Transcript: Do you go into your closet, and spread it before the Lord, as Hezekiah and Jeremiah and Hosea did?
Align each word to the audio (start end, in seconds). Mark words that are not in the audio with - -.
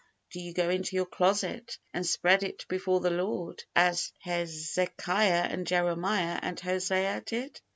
Do 0.31 0.39
you 0.39 0.51
go 0.51 0.71
into 0.71 0.95
your 0.95 1.05
closet, 1.05 1.77
and 1.93 2.03
spread 2.07 2.41
it 2.41 2.65
before 2.67 3.01
the 3.01 3.11
Lord, 3.11 3.63
as 3.75 4.11
Hezekiah 4.21 5.43
and 5.47 5.67
Jeremiah 5.67 6.39
and 6.41 6.59
Hosea 6.59 7.21
did? 7.23 7.61